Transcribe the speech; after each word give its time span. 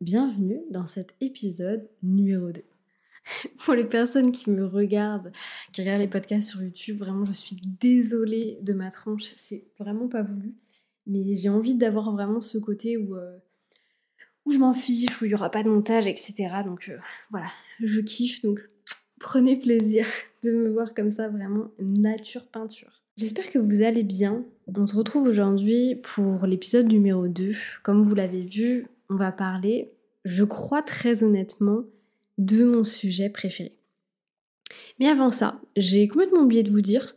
bienvenue 0.00 0.62
dans 0.70 0.86
cet 0.86 1.14
épisode 1.20 1.86
numéro 2.02 2.50
2. 2.52 2.62
Pour 3.58 3.74
les 3.74 3.84
personnes 3.84 4.32
qui 4.32 4.48
me 4.48 4.64
regardent, 4.64 5.30
qui 5.72 5.82
regardent 5.82 6.00
les 6.00 6.08
podcasts 6.08 6.48
sur 6.48 6.62
YouTube, 6.62 6.98
vraiment 6.98 7.26
je 7.26 7.32
suis 7.32 7.56
désolée 7.80 8.58
de 8.62 8.72
ma 8.72 8.90
tranche, 8.90 9.24
c'est 9.36 9.64
vraiment 9.78 10.08
pas 10.08 10.22
voulu. 10.22 10.54
Mais 11.06 11.34
j'ai 11.34 11.50
envie 11.50 11.74
d'avoir 11.74 12.12
vraiment 12.12 12.40
ce 12.40 12.56
côté 12.56 12.96
où, 12.96 13.14
euh, 13.14 13.36
je 14.50 14.58
m'en 14.58 14.72
fiche, 14.72 15.20
où 15.20 15.26
il 15.26 15.28
n'y 15.28 15.34
aura 15.34 15.50
pas 15.50 15.62
de 15.62 15.68
montage, 15.68 16.06
etc. 16.06 16.48
Donc 16.64 16.88
euh, 16.88 16.96
voilà, 17.30 17.48
je 17.80 18.00
kiffe, 18.00 18.40
donc 18.40 18.58
prenez 19.20 19.58
plaisir 19.58 20.06
de 20.42 20.50
me 20.50 20.70
voir 20.70 20.94
comme 20.94 21.10
ça, 21.10 21.28
vraiment 21.28 21.68
nature 21.78 22.46
peinture. 22.46 23.02
J'espère 23.18 23.50
que 23.50 23.58
vous 23.58 23.82
allez 23.82 24.02
bien. 24.02 24.46
On 24.74 24.86
se 24.86 24.96
retrouve 24.96 25.28
aujourd'hui 25.28 25.96
pour 25.96 26.46
l'épisode 26.46 26.90
numéro 26.90 27.28
2. 27.28 27.52
Comme 27.82 28.02
vous 28.02 28.14
l'avez 28.14 28.40
vu, 28.46 28.86
on 29.10 29.16
va 29.16 29.32
parler, 29.32 29.92
je 30.24 30.44
crois 30.44 30.82
très 30.82 31.22
honnêtement, 31.24 31.84
de 32.38 32.64
mon 32.64 32.84
sujet 32.84 33.28
préféré. 33.28 33.74
Mais 34.98 35.08
avant 35.08 35.30
ça, 35.30 35.60
j'ai 35.76 36.08
complètement 36.08 36.40
oublié 36.40 36.62
de 36.62 36.70
vous 36.70 36.80
dire 36.80 37.14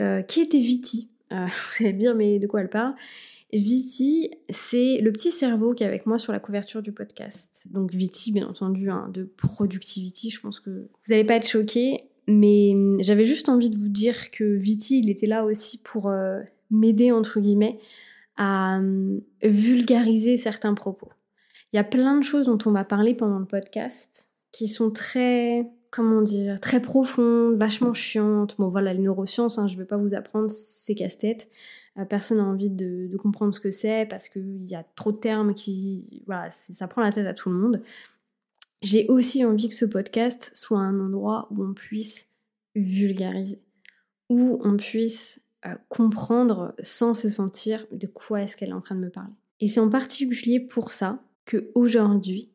euh, 0.00 0.22
qui 0.22 0.40
était 0.40 0.58
Viti. 0.58 1.08
Euh, 1.32 1.46
vous 1.78 1.84
allez 1.84 1.94
me 1.94 1.98
dire, 1.98 2.14
mais 2.14 2.38
de 2.38 2.46
quoi 2.46 2.60
elle 2.60 2.70
parle 2.70 2.94
Viti, 3.52 4.30
c'est 4.50 5.00
le 5.00 5.10
petit 5.10 5.30
cerveau 5.30 5.72
qui 5.72 5.82
est 5.82 5.86
avec 5.86 6.04
moi 6.04 6.18
sur 6.18 6.32
la 6.32 6.38
couverture 6.38 6.82
du 6.82 6.92
podcast. 6.92 7.66
Donc 7.70 7.94
Viti, 7.94 8.30
bien 8.30 8.46
entendu, 8.46 8.90
hein, 8.90 9.08
de 9.12 9.24
Productivity, 9.24 10.28
je 10.28 10.40
pense 10.40 10.60
que 10.60 10.70
vous 10.70 11.10
n'allez 11.12 11.24
pas 11.24 11.36
être 11.36 11.48
choqués, 11.48 12.04
mais 12.26 12.72
hum, 12.74 12.98
j'avais 13.00 13.24
juste 13.24 13.48
envie 13.48 13.70
de 13.70 13.78
vous 13.78 13.88
dire 13.88 14.30
que 14.30 14.44
Viti, 14.44 14.98
il 14.98 15.08
était 15.08 15.26
là 15.26 15.46
aussi 15.46 15.78
pour 15.78 16.08
euh, 16.08 16.40
m'aider, 16.70 17.10
entre 17.10 17.40
guillemets, 17.40 17.78
à 18.36 18.76
hum, 18.76 19.22
vulgariser 19.42 20.36
certains 20.36 20.74
propos. 20.74 21.08
Il 21.72 21.76
y 21.76 21.80
a 21.80 21.84
plein 21.84 22.16
de 22.16 22.24
choses 22.24 22.46
dont 22.46 22.58
on 22.66 22.72
va 22.72 22.84
parler 22.84 23.14
pendant 23.14 23.38
le 23.38 23.44
podcast 23.44 24.30
qui 24.52 24.68
sont 24.68 24.90
très, 24.90 25.70
comment 25.90 26.22
dire, 26.22 26.60
très 26.60 26.80
profondes, 26.80 27.56
vachement 27.56 27.92
chiantes. 27.92 28.56
Bon 28.58 28.68
voilà, 28.68 28.94
les 28.94 29.00
neurosciences, 29.00 29.58
hein, 29.58 29.66
je 29.66 29.74
ne 29.74 29.78
vais 29.78 29.84
pas 29.84 29.98
vous 29.98 30.14
apprendre, 30.14 30.50
c'est 30.50 30.94
casse-tête. 30.94 31.50
Euh, 31.98 32.04
personne 32.04 32.38
n'a 32.38 32.44
envie 32.44 32.70
de, 32.70 33.14
comprendre 33.18 33.52
ce 33.52 33.60
que 33.60 33.70
c'est 33.70 34.06
parce 34.08 34.28
qu'il 34.28 34.64
y 34.66 34.74
a 34.74 34.84
trop 34.96 35.12
de 35.12 35.18
termes 35.18 35.54
qui... 35.54 36.22
Voilà, 36.26 36.50
ça 36.50 36.88
prend 36.88 37.02
la 37.02 37.12
tête 37.12 37.26
à 37.26 37.34
tout 37.34 37.50
le 37.50 37.56
monde. 37.56 37.82
J'ai 38.80 39.06
aussi 39.08 39.44
envie 39.44 39.68
que 39.68 39.74
ce 39.74 39.84
podcast 39.84 40.50
soit 40.54 40.78
un 40.78 41.00
endroit 41.00 41.48
où 41.50 41.64
on 41.64 41.74
puisse 41.74 42.28
vulgariser, 42.74 43.60
où 44.28 44.60
on 44.62 44.76
puisse 44.76 45.42
euh, 45.66 45.74
comprendre 45.88 46.74
sans 46.80 47.12
se 47.12 47.28
sentir 47.28 47.86
de 47.90 48.06
quoi 48.06 48.42
est-ce 48.42 48.56
qu'elle 48.56 48.70
est 48.70 48.74
en 48.74 48.80
train 48.80 48.94
de 48.94 49.00
me 49.00 49.10
parler. 49.10 49.34
Et 49.60 49.66
c'est 49.66 49.80
en 49.80 49.90
particulier 49.90 50.60
pour 50.60 50.92
ça 50.92 51.20
aujourd'hui, 51.74 52.50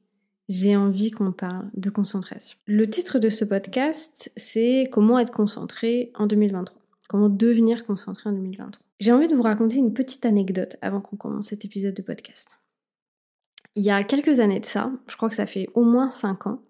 j'ai 0.49 0.75
envie 0.75 1.11
qu'on 1.11 1.31
parle 1.31 1.69
de 1.75 1.89
concentration. 1.89 2.58
Le 2.67 2.89
titre 2.89 3.19
de 3.19 3.30
ce 3.30 3.45
podcast, 3.45 4.31
c'est 4.35 4.89
Comment 4.91 5.19
être 5.19 5.31
concentré 5.31 6.11
en 6.16 6.27
2023. 6.27 6.80
Comment 7.09 7.30
devenir 7.30 7.85
concentré 7.85 8.30
en 8.30 8.33
2023. 8.33 8.81
J'ai 9.00 9.11
envie 9.11 9.27
de 9.27 9.35
vous 9.35 9.41
raconter 9.41 9.77
une 9.77 9.94
petite 9.94 10.25
anecdote 10.25 10.77
avant 10.81 11.02
qu'on 11.02 11.17
commence 11.17 11.47
cet 11.47 11.66
épisode 11.66 11.94
de 11.94 12.02
podcast. 12.02 12.58
Il 13.75 13.83
y 13.83 13.89
a 13.89 14.03
quelques 14.03 14.39
années 14.39 14.59
de 14.59 14.66
ça, 14.66 14.91
je 15.07 15.16
crois 15.16 15.30
que 15.30 15.35
ça 15.35 15.47
fait 15.47 15.67
au 15.73 15.83
moins 15.83 16.09
5 16.09 16.47
ans, 16.47 16.61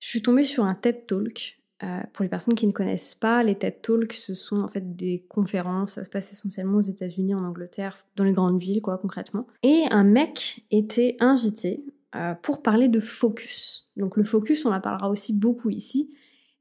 je 0.00 0.08
suis 0.08 0.22
tombée 0.22 0.44
sur 0.44 0.64
un 0.64 0.74
TED 0.74 1.06
Talk. 1.06 1.61
Euh, 1.82 2.00
pour 2.12 2.22
les 2.22 2.28
personnes 2.28 2.54
qui 2.54 2.66
ne 2.66 2.72
connaissent 2.72 3.16
pas, 3.16 3.42
les 3.42 3.56
TED 3.56 3.82
Talks, 3.82 4.12
ce 4.12 4.34
sont 4.34 4.60
en 4.60 4.68
fait 4.68 4.94
des 4.94 5.24
conférences, 5.28 5.92
ça 5.92 6.04
se 6.04 6.10
passe 6.10 6.32
essentiellement 6.32 6.78
aux 6.78 6.82
États-Unis, 6.82 7.34
en 7.34 7.44
Angleterre, 7.44 7.98
dans 8.14 8.24
les 8.24 8.32
grandes 8.32 8.60
villes, 8.60 8.80
quoi, 8.80 8.98
concrètement. 8.98 9.46
Et 9.64 9.84
un 9.90 10.04
mec 10.04 10.64
était 10.70 11.16
invité 11.18 11.84
euh, 12.14 12.34
pour 12.40 12.62
parler 12.62 12.88
de 12.88 13.00
focus. 13.00 13.88
Donc 13.96 14.16
le 14.16 14.22
focus, 14.22 14.64
on 14.64 14.72
en 14.72 14.80
parlera 14.80 15.10
aussi 15.10 15.32
beaucoup 15.32 15.70
ici. 15.70 16.14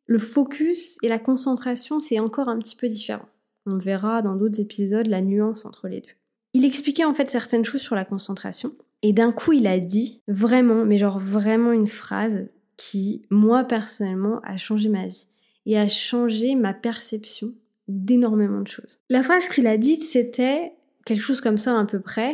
Le 0.07 0.17
focus 0.17 0.97
et 1.03 1.07
la 1.07 1.19
concentration, 1.19 1.99
c'est 1.99 2.19
encore 2.19 2.49
un 2.49 2.57
petit 2.57 2.75
peu 2.75 2.87
différent. 2.87 3.27
On 3.67 3.77
verra 3.77 4.23
dans 4.23 4.35
d'autres 4.35 4.59
épisodes 4.59 5.07
la 5.07 5.21
nuance 5.21 5.65
entre 5.65 5.87
les 5.87 6.01
deux. 6.01 6.13
Il 6.53 6.65
expliquait 6.65 7.05
en 7.05 7.13
fait 7.13 7.29
certaines 7.29 7.63
choses 7.63 7.81
sur 7.81 7.95
la 7.95 8.05
concentration. 8.05 8.73
Et 9.03 9.13
d'un 9.13 9.31
coup, 9.31 9.53
il 9.53 9.67
a 9.67 9.79
dit 9.79 10.21
vraiment, 10.27 10.83
mais 10.83 10.97
genre 10.97 11.19
vraiment 11.19 11.71
une 11.71 11.87
phrase 11.87 12.49
qui, 12.81 13.21
moi 13.29 13.63
personnellement, 13.63 14.39
a 14.43 14.57
changé 14.57 14.89
ma 14.89 15.05
vie 15.05 15.27
et 15.67 15.77
a 15.77 15.87
changé 15.87 16.55
ma 16.55 16.73
perception 16.73 17.53
d'énormément 17.87 18.61
de 18.61 18.67
choses. 18.67 18.99
La 19.11 19.21
phrase 19.21 19.47
qu'il 19.49 19.67
a 19.67 19.77
dite, 19.77 20.01
c'était 20.01 20.73
quelque 21.05 21.21
chose 21.21 21.41
comme 21.41 21.59
ça 21.59 21.79
à 21.79 21.85
peu 21.85 21.99
près. 21.99 22.33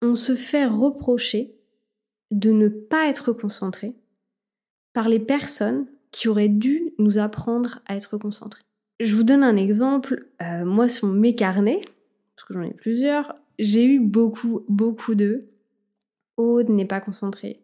On 0.00 0.16
se 0.16 0.34
fait 0.34 0.64
reprocher 0.64 1.54
de 2.30 2.52
ne 2.52 2.68
pas 2.68 3.06
être 3.10 3.34
concentré 3.34 3.94
par 4.94 5.10
les 5.10 5.20
personnes 5.20 5.88
qui 6.10 6.28
auraient 6.28 6.48
dû 6.48 6.94
nous 6.98 7.18
apprendre 7.18 7.80
à 7.84 7.96
être 7.96 8.16
concentrés. 8.16 8.62
Je 8.98 9.14
vous 9.14 9.24
donne 9.24 9.42
un 9.42 9.56
exemple. 9.56 10.26
Euh, 10.40 10.64
moi, 10.64 10.88
sur 10.88 11.08
mes 11.08 11.34
carnets, 11.34 11.82
parce 12.34 12.48
que 12.48 12.54
j'en 12.54 12.62
ai 12.62 12.72
plusieurs, 12.72 13.34
j'ai 13.58 13.84
eu 13.84 14.00
beaucoup, 14.00 14.64
beaucoup 14.70 15.14
de 15.14 15.40
Aude 16.38 16.70
n'est 16.70 16.86
pas 16.86 17.02
concentrée. 17.02 17.60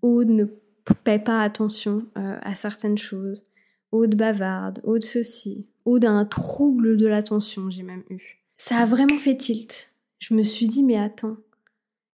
Aude 0.00 0.30
ne 0.30 0.46
paie 0.94 1.18
pas 1.18 1.42
attention 1.42 1.96
euh, 2.16 2.38
à 2.42 2.54
certaines 2.54 2.98
choses. 2.98 3.44
Aude 3.92 4.14
bavarde. 4.14 4.80
Aude 4.84 5.04
ceci. 5.04 5.66
Aude 5.84 6.04
a 6.04 6.10
un 6.10 6.24
trouble 6.24 6.96
de 6.96 7.06
l'attention, 7.06 7.70
j'ai 7.70 7.82
même 7.82 8.04
eu. 8.10 8.40
Ça 8.56 8.78
a 8.78 8.86
vraiment 8.86 9.18
fait 9.18 9.36
tilt. 9.36 9.92
Je 10.18 10.34
me 10.34 10.42
suis 10.42 10.68
dit, 10.68 10.82
mais 10.82 10.98
attends, 10.98 11.38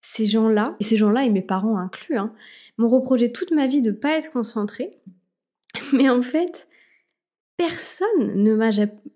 ces 0.03 0.27
gens-là, 0.27 0.77
et 0.81 0.85
ces 0.85 0.97
gens-là 0.97 1.25
et 1.25 1.31
mes 1.31 1.43
parents 1.43 1.79
inclus, 1.79 2.19
hein, 2.19 2.35
m'ont 2.77 2.89
reproché 2.89 3.31
toute 3.31 3.53
ma 3.53 3.67
vie 3.67 3.83
de 3.83 3.93
pas 3.93 4.19
être 4.19 4.33
concentrée. 4.33 4.99
Mais 5.93 6.11
en 6.11 6.23
fait, 6.23 6.69
personne 7.57 8.43
ne 8.43 8.55
m'a 8.55 8.71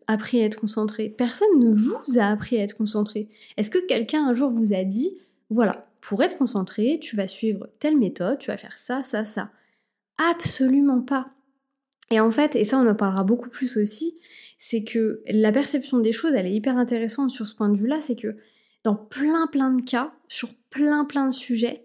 appris 0.07 0.41
à 0.41 0.45
être 0.45 0.61
concentré. 0.61 1.09
Personne 1.09 1.59
ne 1.59 1.75
vous 1.75 2.19
a 2.19 2.27
appris 2.27 2.59
à 2.59 2.63
être 2.63 2.77
concentré. 2.77 3.29
Est-ce 3.57 3.71
que 3.71 3.85
quelqu'un 3.87 4.27
un 4.27 4.35
jour 4.35 4.51
vous 4.51 4.73
a 4.73 4.85
dit, 4.85 5.19
voilà, 5.51 5.89
pour 6.07 6.23
être 6.23 6.39
concentré, 6.39 7.01
tu 7.03 7.17
vas 7.17 7.27
suivre 7.27 7.69
telle 7.81 7.97
méthode, 7.97 8.39
tu 8.39 8.53
vas 8.53 8.57
faire 8.57 8.79
ça, 8.79 9.03
ça, 9.03 9.25
ça 9.25 9.51
Absolument 10.19 11.03
pas. 11.03 11.31
Et 12.13 12.21
en 12.21 12.31
fait, 12.31 12.55
et 12.55 12.65
ça 12.65 12.79
on 12.79 12.87
en 12.89 12.95
parlera 12.95 13.25
beaucoup 13.25 13.51
plus 13.51 13.77
aussi, 13.77 14.17
c'est 14.61 14.85
que 14.85 15.21
la 15.27 15.51
perception 15.51 15.99
des 15.99 16.13
choses, 16.13 16.33
elle 16.35 16.47
est 16.47 16.55
hyper 16.55 16.77
intéressante 16.77 17.31
sur 17.31 17.47
ce 17.47 17.57
point 17.57 17.69
de 17.69 17.77
vue-là, 17.77 18.01
c'est 18.01 18.15
que 18.15 18.37
dans 18.85 18.95
plein 18.95 19.49
plein 19.49 19.73
de 19.73 19.83
cas, 19.83 20.13
sur 20.29 20.55
plein 20.71 21.05
plein 21.05 21.27
de 21.27 21.35
sujets, 21.35 21.85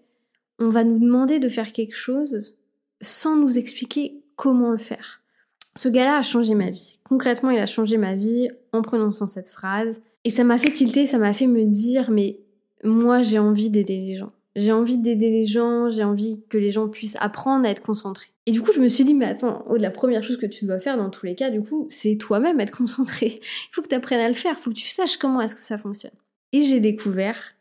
on 0.60 0.70
va 0.70 0.84
nous 0.84 1.00
demander 1.00 1.40
de 1.40 1.50
faire 1.50 1.72
quelque 1.72 1.96
chose 1.96 2.60
sans 3.02 3.36
nous 3.36 3.58
expliquer 3.58 4.22
comment 4.36 4.70
le 4.70 4.78
faire. 4.78 5.22
Ce 5.76 5.90
gars-là 5.90 6.18
a 6.18 6.22
changé 6.22 6.54
ma 6.54 6.70
vie. 6.70 7.00
Concrètement, 7.06 7.50
il 7.50 7.58
a 7.58 7.66
changé 7.66 7.98
ma 7.98 8.16
vie 8.16 8.50
en 8.72 8.84
prononçant 8.84 9.26
cette 9.26 9.48
phrase. 9.48 10.04
Et 10.26 10.30
ça 10.30 10.44
m'a 10.44 10.60
fait 10.60 10.72
tilter, 10.72 11.08
ça 11.08 11.18
m'a 11.18 11.34
fait 11.34 11.48
me 11.48 11.66
dire, 11.66 12.12
mais 12.12 12.40
moi 12.84 13.22
j'ai 13.22 13.40
envie 13.40 13.70
d'aider 13.70 13.98
les 13.98 14.18
gens. 14.18 14.32
J'ai 14.56 14.72
envie 14.74 14.98
d'aider 14.98 15.30
les 15.30 15.46
gens, 15.46 15.90
j'ai 15.90 16.04
envie 16.04 16.42
que 16.50 16.58
les 16.58 16.72
gens 16.72 16.90
puissent 16.90 17.18
apprendre 17.22 17.66
à 17.66 17.70
être 17.70 17.82
concentrés. 17.82 18.32
Et 18.48 18.52
du 18.52 18.62
coup, 18.62 18.74
je 18.74 18.82
me 18.82 18.90
suis 18.90 19.04
dit, 19.04 19.14
mais 19.14 19.26
attends, 19.26 19.64
oh, 19.70 19.78
la 19.78 19.92
première 19.92 20.24
chose 20.24 20.38
que 20.38 20.46
tu 20.46 20.66
dois 20.66 20.80
faire 20.80 20.98
dans 20.98 21.10
tous 21.10 21.26
les 21.26 21.36
cas, 21.36 21.50
du 21.52 21.62
coup, 21.62 21.88
c'est 21.90 22.18
toi-même 22.18 22.60
être 22.60 22.76
concentré. 22.76 23.40
Il 23.42 23.70
faut 23.72 23.82
que 23.82 23.88
tu 23.88 23.96
apprennes 23.96 24.20
à 24.20 24.28
le 24.28 24.34
faire, 24.34 24.56
il 24.58 24.62
faut 24.62 24.72
que 24.72 24.76
tu 24.76 24.88
saches 24.88 25.18
comment 25.18 25.42
est-ce 25.42 25.56
que 25.56 25.64
ça 25.64 25.78
fonctionne. 25.78 26.12
Et 26.52 26.64
j'ai 26.64 26.80
découvert 26.80 27.56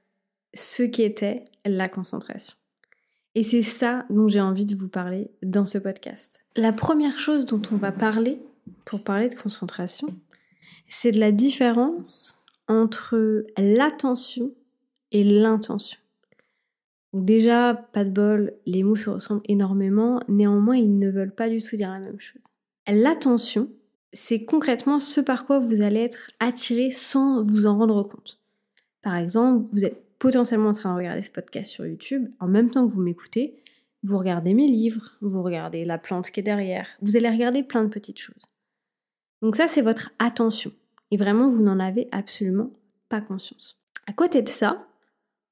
ce 0.54 0.82
qu'était 0.82 1.44
la 1.64 1.88
concentration. 1.88 2.56
Et 3.36 3.44
c'est 3.44 3.62
ça 3.62 4.04
dont 4.10 4.26
j'ai 4.26 4.40
envie 4.40 4.66
de 4.66 4.74
vous 4.74 4.88
parler 4.88 5.30
dans 5.42 5.66
ce 5.66 5.78
podcast. 5.78 6.44
La 6.56 6.72
première 6.72 7.18
chose 7.18 7.46
dont 7.46 7.62
on 7.70 7.76
va 7.76 7.92
parler 7.92 8.40
pour 8.84 9.04
parler 9.04 9.28
de 9.28 9.36
concentration, 9.36 10.08
c'est 10.88 11.12
de 11.12 11.20
la 11.20 11.30
différence 11.30 12.42
entre 12.66 13.46
l'attention 13.56 14.52
et 15.12 15.24
l'intention. 15.24 15.98
Déjà, 17.12 17.74
pas 17.74 18.04
de 18.04 18.10
bol, 18.10 18.54
les 18.66 18.84
mots 18.84 18.94
se 18.94 19.10
ressemblent 19.10 19.42
énormément, 19.48 20.20
néanmoins 20.28 20.76
ils 20.76 20.96
ne 20.98 21.10
veulent 21.10 21.34
pas 21.34 21.48
du 21.48 21.60
tout 21.60 21.76
dire 21.76 21.90
la 21.90 21.98
même 21.98 22.20
chose. 22.20 22.42
L'attention, 22.86 23.68
c'est 24.12 24.44
concrètement 24.44 25.00
ce 25.00 25.20
par 25.20 25.44
quoi 25.44 25.58
vous 25.58 25.82
allez 25.82 26.00
être 26.00 26.30
attiré 26.38 26.90
sans 26.90 27.42
vous 27.42 27.66
en 27.66 27.78
rendre 27.78 28.02
compte. 28.04 28.40
Par 29.02 29.16
exemple, 29.16 29.66
vous 29.72 29.84
êtes 29.84 30.02
potentiellement 30.18 30.68
en 30.68 30.72
train 30.72 30.92
de 30.92 30.98
regarder 30.98 31.22
ce 31.22 31.30
podcast 31.30 31.70
sur 31.70 31.86
YouTube, 31.86 32.28
en 32.38 32.46
même 32.46 32.70
temps 32.70 32.86
que 32.86 32.92
vous 32.92 33.00
m'écoutez, 33.00 33.60
vous 34.02 34.18
regardez 34.18 34.54
mes 34.54 34.68
livres, 34.68 35.16
vous 35.20 35.42
regardez 35.42 35.84
la 35.84 35.98
plante 35.98 36.30
qui 36.30 36.40
est 36.40 36.44
derrière, 36.44 36.86
vous 37.02 37.16
allez 37.16 37.28
regarder 37.28 37.62
plein 37.62 37.82
de 37.82 37.88
petites 37.88 38.18
choses. 38.18 38.44
Donc 39.42 39.56
ça, 39.56 39.68
c'est 39.68 39.82
votre 39.82 40.12
attention. 40.18 40.72
Et 41.10 41.16
vraiment, 41.16 41.48
vous 41.48 41.62
n'en 41.62 41.80
avez 41.80 42.08
absolument 42.12 42.70
pas 43.08 43.20
conscience. 43.20 43.80
À 44.06 44.12
côté 44.12 44.42
de 44.42 44.48
ça, 44.48 44.86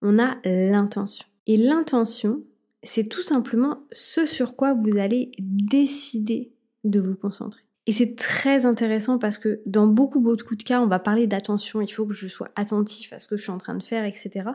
on 0.03 0.19
a 0.19 0.37
l'intention. 0.45 1.27
Et 1.47 1.57
l'intention, 1.57 2.43
c'est 2.83 3.09
tout 3.09 3.23
simplement 3.23 3.83
ce 3.91 4.27
sur 4.27 4.57
quoi 4.57 4.75
vous 4.75 4.99
allez 4.99 5.33
décider 5.39 6.53
de 6.85 7.01
vous 7.01 7.17
concentrer. 7.17 7.63
Et 7.87 7.93
c'est 7.93 8.17
très 8.17 8.67
intéressant 8.67 9.19
parce 9.19 9.39
que 9.39 9.63
dans 9.65 9.87
beaucoup, 9.87 10.21
beaucoup 10.21 10.57
de 10.57 10.63
cas, 10.63 10.83
on 10.83 10.87
va 10.87 10.99
parler 10.99 11.27
d'attention, 11.27 11.81
il 11.81 11.91
faut 11.91 12.05
que 12.05 12.13
je 12.13 12.29
sois 12.29 12.51
attentif 12.55 13.15
à 13.15 13.19
ce 13.19 13.27
que 13.29 13.37
je 13.37 13.43
suis 13.43 13.51
en 13.51 13.57
train 13.57 13.75
de 13.75 13.83
faire, 13.83 14.05
etc. 14.05 14.51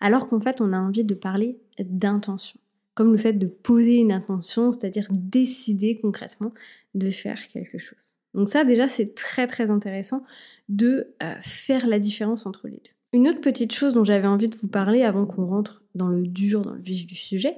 Alors 0.00 0.28
qu'en 0.28 0.40
fait, 0.40 0.62
on 0.62 0.72
a 0.72 0.78
envie 0.78 1.04
de 1.04 1.14
parler 1.14 1.58
d'intention. 1.78 2.58
comme 2.94 3.12
le 3.12 3.18
fait 3.18 3.34
de 3.34 3.46
poser 3.46 3.96
une 3.96 4.12
intention, 4.12 4.72
c'est-à-dire 4.72 5.08
décider 5.10 6.00
concrètement 6.00 6.52
de 6.94 7.08
faire 7.08 7.48
quelque 7.48 7.78
chose. 7.78 7.98
Donc 8.34 8.48
ça 8.48 8.64
déjà 8.64 8.88
c'est 8.88 9.14
très 9.14 9.46
très 9.46 9.70
intéressant 9.70 10.22
de 10.68 11.08
euh, 11.22 11.34
faire 11.40 11.86
la 11.86 11.98
différence 11.98 12.46
entre 12.46 12.68
les 12.68 12.76
deux. 12.76 12.99
Une 13.12 13.28
autre 13.28 13.40
petite 13.40 13.72
chose 13.72 13.92
dont 13.92 14.04
j'avais 14.04 14.28
envie 14.28 14.48
de 14.48 14.56
vous 14.56 14.68
parler 14.68 15.02
avant 15.02 15.26
qu'on 15.26 15.46
rentre 15.46 15.82
dans 15.94 16.08
le 16.08 16.26
dur, 16.26 16.62
dans 16.62 16.74
le 16.74 16.80
vif 16.80 17.06
du 17.06 17.16
sujet, 17.16 17.56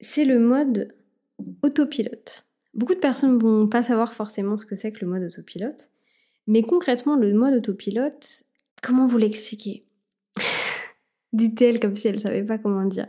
c'est 0.00 0.24
le 0.24 0.38
mode 0.38 0.94
autopilote. 1.62 2.46
Beaucoup 2.72 2.94
de 2.94 3.00
personnes 3.00 3.38
vont 3.38 3.66
pas 3.66 3.82
savoir 3.82 4.14
forcément 4.14 4.56
ce 4.56 4.66
que 4.66 4.76
c'est 4.76 4.92
que 4.92 5.04
le 5.04 5.10
mode 5.10 5.24
autopilote, 5.24 5.90
mais 6.46 6.62
concrètement 6.62 7.16
le 7.16 7.32
mode 7.32 7.54
autopilote, 7.54 8.44
comment 8.82 9.06
vous 9.06 9.18
l'expliquer 9.18 9.84
Dit-elle 11.32 11.80
comme 11.80 11.96
si 11.96 12.08
elle 12.08 12.20
savait 12.20 12.44
pas 12.44 12.58
comment 12.58 12.84
dire. 12.84 13.08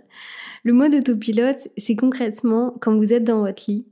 Le 0.63 0.73
mode 0.73 0.95
autopilote, 0.95 1.67
c'est 1.77 1.95
concrètement 1.95 2.75
quand 2.81 2.95
vous 2.97 3.13
êtes 3.13 3.23
dans 3.23 3.41
votre 3.41 3.63
lit 3.67 3.85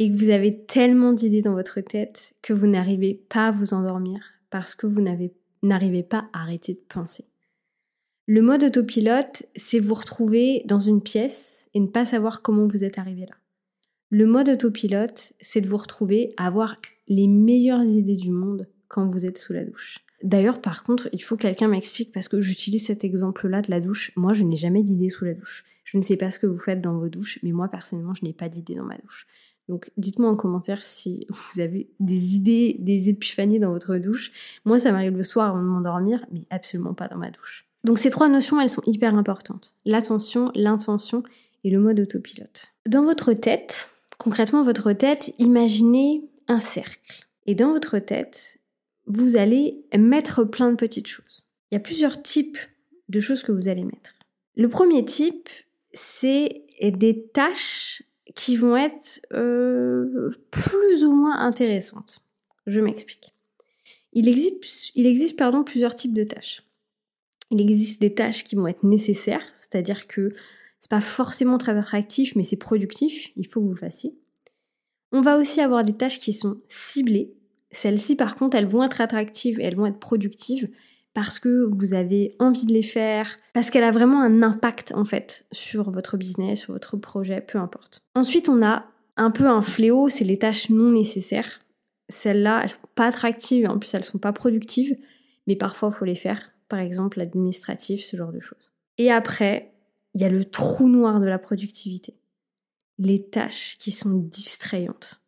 et 0.00 0.10
que 0.10 0.16
vous 0.16 0.30
avez 0.30 0.64
tellement 0.64 1.12
d'idées 1.12 1.42
dans 1.42 1.54
votre 1.54 1.80
tête 1.80 2.34
que 2.42 2.52
vous 2.52 2.66
n'arrivez 2.66 3.14
pas 3.28 3.48
à 3.48 3.52
vous 3.52 3.74
endormir 3.74 4.20
parce 4.50 4.74
que 4.74 4.86
vous 4.86 5.02
n'arrivez 5.62 6.02
pas 6.02 6.28
à 6.32 6.42
arrêter 6.42 6.74
de 6.74 6.82
penser. 6.88 7.24
Le 8.26 8.42
mode 8.42 8.64
autopilote, 8.64 9.42
c'est 9.56 9.80
vous 9.80 9.94
retrouver 9.94 10.62
dans 10.66 10.78
une 10.78 11.02
pièce 11.02 11.68
et 11.74 11.80
ne 11.80 11.88
pas 11.88 12.04
savoir 12.04 12.42
comment 12.42 12.66
vous 12.66 12.84
êtes 12.84 12.98
arrivé 12.98 13.26
là. 13.26 13.34
Le 14.10 14.26
mode 14.26 14.48
autopilote, 14.48 15.32
c'est 15.40 15.60
de 15.60 15.68
vous 15.68 15.76
retrouver 15.76 16.34
à 16.36 16.46
avoir 16.46 16.76
les 17.08 17.26
meilleures 17.26 17.84
idées 17.84 18.16
du 18.16 18.30
monde 18.30 18.68
quand 18.88 19.08
vous 19.08 19.26
êtes 19.26 19.38
sous 19.38 19.52
la 19.52 19.64
douche. 19.64 19.98
D'ailleurs, 20.22 20.60
par 20.60 20.84
contre, 20.84 21.08
il 21.12 21.22
faut 21.22 21.36
que 21.36 21.42
quelqu'un 21.42 21.68
m'explique 21.68 22.12
parce 22.12 22.28
que 22.28 22.40
j'utilise 22.40 22.86
cet 22.86 23.04
exemple-là 23.04 23.62
de 23.62 23.70
la 23.70 23.80
douche. 23.80 24.12
Moi, 24.16 24.32
je 24.32 24.44
n'ai 24.44 24.56
jamais 24.56 24.82
d'idée 24.82 25.08
sous 25.08 25.24
la 25.24 25.34
douche. 25.34 25.64
Je 25.84 25.96
ne 25.96 26.02
sais 26.02 26.16
pas 26.16 26.30
ce 26.30 26.38
que 26.38 26.46
vous 26.46 26.58
faites 26.58 26.80
dans 26.80 26.98
vos 26.98 27.08
douches, 27.08 27.38
mais 27.42 27.52
moi, 27.52 27.68
personnellement, 27.68 28.14
je 28.14 28.24
n'ai 28.24 28.32
pas 28.32 28.48
d'idée 28.48 28.74
dans 28.74 28.84
ma 28.84 28.98
douche. 28.98 29.26
Donc, 29.70 29.88
dites-moi 29.96 30.28
en 30.28 30.34
commentaire 30.34 30.84
si 30.84 31.28
vous 31.28 31.60
avez 31.60 31.88
des 32.00 32.34
idées, 32.34 32.74
des 32.80 33.08
épiphanies 33.08 33.60
dans 33.60 33.70
votre 33.70 33.96
douche. 33.98 34.32
Moi, 34.64 34.80
ça 34.80 34.90
m'arrive 34.90 35.16
le 35.16 35.22
soir 35.22 35.50
avant 35.50 35.60
de 35.60 35.68
m'endormir, 35.68 36.26
mais 36.32 36.42
absolument 36.50 36.92
pas 36.92 37.06
dans 37.06 37.16
ma 37.16 37.30
douche. 37.30 37.68
Donc, 37.84 38.00
ces 38.00 38.10
trois 38.10 38.28
notions, 38.28 38.60
elles 38.60 38.68
sont 38.68 38.82
hyper 38.84 39.14
importantes. 39.14 39.76
L'attention, 39.84 40.50
l'intention 40.56 41.22
et 41.62 41.70
le 41.70 41.78
mode 41.78 42.00
autopilote. 42.00 42.72
Dans 42.88 43.04
votre 43.04 43.32
tête, 43.32 43.90
concrètement, 44.18 44.64
votre 44.64 44.92
tête, 44.92 45.32
imaginez 45.38 46.28
un 46.48 46.58
cercle. 46.58 47.28
Et 47.46 47.54
dans 47.54 47.70
votre 47.70 48.00
tête, 48.00 48.58
vous 49.06 49.36
allez 49.36 49.84
mettre 49.96 50.42
plein 50.42 50.72
de 50.72 50.76
petites 50.76 51.06
choses. 51.06 51.44
Il 51.70 51.76
y 51.76 51.78
a 51.78 51.80
plusieurs 51.80 52.20
types 52.20 52.58
de 53.08 53.20
choses 53.20 53.44
que 53.44 53.52
vous 53.52 53.68
allez 53.68 53.84
mettre. 53.84 54.14
Le 54.56 54.68
premier 54.68 55.04
type, 55.04 55.48
c'est 55.94 56.64
des 56.82 57.28
tâches 57.32 58.02
qui 58.34 58.56
vont 58.56 58.76
être 58.76 59.20
euh, 59.32 60.30
plus 60.50 61.04
ou 61.04 61.12
moins 61.12 61.38
intéressantes. 61.38 62.22
Je 62.66 62.80
m'explique. 62.80 63.34
Il 64.12 64.28
existe, 64.28 64.94
il 64.94 65.06
existe 65.06 65.36
pardon, 65.36 65.64
plusieurs 65.64 65.94
types 65.94 66.14
de 66.14 66.24
tâches. 66.24 66.62
Il 67.50 67.60
existe 67.60 68.00
des 68.00 68.14
tâches 68.14 68.44
qui 68.44 68.56
vont 68.56 68.66
être 68.66 68.84
nécessaires, 68.84 69.44
c'est-à-dire 69.58 70.06
que 70.06 70.34
c'est 70.78 70.90
pas 70.90 71.00
forcément 71.00 71.58
très 71.58 71.76
attractif, 71.76 72.36
mais 72.36 72.44
c'est 72.44 72.56
productif, 72.56 73.30
il 73.36 73.46
faut 73.46 73.60
que 73.60 73.66
vous 73.66 73.74
le 73.74 73.78
fassiez. 73.78 74.14
On 75.12 75.20
va 75.20 75.36
aussi 75.36 75.60
avoir 75.60 75.84
des 75.84 75.92
tâches 75.92 76.20
qui 76.20 76.32
sont 76.32 76.60
ciblées, 76.68 77.34
celles-ci, 77.72 78.16
par 78.16 78.36
contre, 78.36 78.56
elles 78.56 78.66
vont 78.66 78.82
être 78.82 79.00
attractives 79.00 79.60
elles 79.60 79.76
vont 79.76 79.86
être 79.86 79.98
productives 79.98 80.68
parce 81.14 81.38
que 81.38 81.68
vous 81.72 81.94
avez 81.94 82.36
envie 82.38 82.66
de 82.66 82.72
les 82.72 82.82
faire, 82.82 83.36
parce 83.52 83.70
qu'elle 83.70 83.84
a 83.84 83.90
vraiment 83.90 84.22
un 84.22 84.42
impact 84.42 84.92
en 84.94 85.04
fait 85.04 85.46
sur 85.52 85.90
votre 85.90 86.16
business, 86.16 86.60
sur 86.60 86.72
votre 86.72 86.96
projet, 86.96 87.40
peu 87.40 87.58
importe. 87.58 88.02
Ensuite, 88.14 88.48
on 88.48 88.62
a 88.64 88.86
un 89.16 89.30
peu 89.30 89.46
un 89.46 89.62
fléau, 89.62 90.08
c'est 90.08 90.24
les 90.24 90.38
tâches 90.38 90.70
non 90.70 90.92
nécessaires. 90.92 91.60
Celles-là, 92.08 92.62
elles 92.62 92.70
sont 92.70 92.78
pas 92.94 93.06
attractives 93.06 93.68
en 93.68 93.78
plus 93.78 93.92
elles 93.94 94.04
sont 94.04 94.18
pas 94.18 94.32
productives, 94.32 94.96
mais 95.46 95.56
parfois 95.56 95.90
il 95.92 95.96
faut 95.96 96.04
les 96.04 96.14
faire. 96.14 96.52
Par 96.68 96.78
exemple, 96.78 97.18
l'administratif, 97.18 98.04
ce 98.04 98.16
genre 98.16 98.32
de 98.32 98.40
choses. 98.40 98.70
Et 98.98 99.10
après, 99.10 99.72
il 100.14 100.20
y 100.20 100.24
a 100.24 100.28
le 100.28 100.44
trou 100.44 100.88
noir 100.88 101.20
de 101.20 101.26
la 101.26 101.38
productivité. 101.38 102.14
Les 102.98 103.22
tâches 103.28 103.76
qui 103.78 103.90
sont 103.90 104.14
distrayantes. 104.14 105.20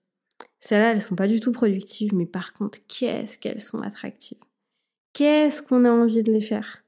Celles-là, 0.60 0.92
elles 0.92 1.02
sont 1.02 1.16
pas 1.16 1.26
du 1.26 1.40
tout 1.40 1.52
productives, 1.52 2.14
mais 2.14 2.26
par 2.26 2.52
contre, 2.52 2.78
qu'est-ce 2.86 3.38
qu'elles 3.38 3.62
sont 3.62 3.80
attractives 3.80 4.38
Qu'est-ce 5.12 5.62
qu'on 5.62 5.84
a 5.84 5.90
envie 5.90 6.22
de 6.22 6.32
les 6.32 6.40
faire 6.40 6.84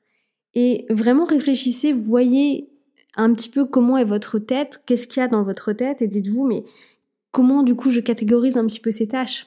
Et 0.55 0.87
vraiment 0.91 1.25
réfléchissez, 1.25 1.93
voyez 1.93 2.69
un 3.17 3.32
petit 3.35 3.49
peu 3.49 3.65
comment 3.65 3.97
est 3.97 4.05
votre 4.05 4.38
tête, 4.38 4.82
qu'est-ce 4.87 5.06
qu'il 5.06 5.21
y 5.21 5.25
a 5.25 5.29
dans 5.29 5.43
votre 5.43 5.73
tête, 5.73 6.03
et 6.03 6.09
dites-vous, 6.09 6.47
mais 6.47 6.65
comment 7.31 7.62
du 7.62 7.75
coup 7.75 7.91
je 7.91 8.00
catégorise 8.00 8.56
un 8.56 8.67
petit 8.67 8.81
peu 8.81 8.91
ces 8.91 9.09
tâches 9.09 9.47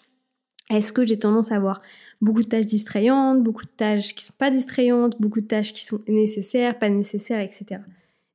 Est-ce 0.70 0.94
que 0.94 1.06
j'ai 1.06 1.20
tendance 1.20 1.52
à 1.52 1.56
avoir 1.56 1.82
beaucoup 2.22 2.44
de 2.44 2.48
tâches 2.48 2.66
distrayantes, 2.66 3.44
beaucoup 3.44 3.66
de 3.66 3.72
tâches 3.76 4.16
qui 4.16 4.26
sont 4.26 4.34
pas 4.38 4.52
distrayantes, 4.52 5.20
beaucoup 5.20 5.42
de 5.42 5.48
tâches 5.48 5.74
qui 5.74 5.84
sont 5.84 6.02
nécessaires, 6.08 6.78
pas 6.78 6.90
nécessaires, 6.90 7.40
etc. 7.40 7.82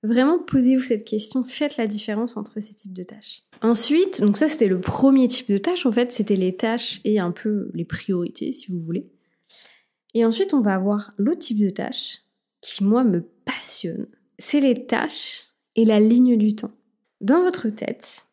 Vraiment, 0.04 0.40
posez-vous 0.40 0.82
cette 0.82 1.04
question, 1.04 1.44
faites 1.44 1.76
la 1.76 1.86
différence 1.86 2.36
entre 2.36 2.58
ces 2.58 2.74
types 2.74 2.92
de 2.92 3.04
tâches. 3.04 3.42
Ensuite, 3.60 4.20
donc 4.20 4.36
ça 4.36 4.48
c'était 4.48 4.66
le 4.66 4.80
premier 4.80 5.28
type 5.28 5.50
de 5.50 5.58
tâche, 5.58 5.86
en 5.86 5.92
fait, 5.92 6.10
c'était 6.10 6.34
les 6.34 6.56
tâches 6.56 7.00
et 7.04 7.20
un 7.20 7.30
peu 7.30 7.70
les 7.72 7.84
priorités, 7.84 8.52
si 8.52 8.72
vous 8.72 8.80
voulez. 8.80 9.11
Et 10.14 10.24
ensuite, 10.24 10.54
on 10.54 10.60
va 10.60 10.74
avoir 10.74 11.12
l'autre 11.16 11.40
type 11.40 11.58
de 11.58 11.70
tâche 11.70 12.22
qui, 12.60 12.84
moi, 12.84 13.04
me 13.04 13.22
passionne. 13.44 14.06
C'est 14.38 14.60
les 14.60 14.86
tâches 14.86 15.44
et 15.76 15.84
la 15.84 16.00
ligne 16.00 16.36
du 16.36 16.54
temps. 16.54 16.72
Dans 17.20 17.42
votre 17.42 17.68
tête, 17.68 18.26